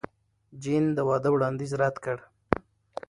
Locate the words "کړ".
2.05-2.17